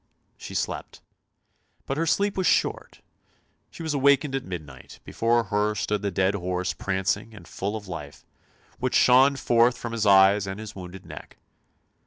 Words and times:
She 0.35 0.55
slept. 0.55 0.99
But 1.85 1.95
her 1.97 2.07
sleep 2.07 2.35
was 2.35 2.47
short, 2.47 3.01
she 3.69 3.83
was 3.83 3.93
awakened 3.93 4.33
at 4.33 4.43
midnight, 4.43 4.99
before 5.03 5.43
her 5.43 5.75
stood 5.75 6.01
the 6.01 6.09
dead 6.09 6.33
horse 6.33 6.73
prancing 6.73 7.35
and 7.35 7.47
full 7.47 7.75
of 7.75 7.87
life, 7.87 8.25
which 8.79 8.95
shone 8.95 9.35
forth 9.35 9.77
from 9.77 9.91
his 9.91 10.07
eyes 10.07 10.47
and 10.47 10.59
his 10.59 10.75
wounded 10.75 11.05
neck. 11.05 11.37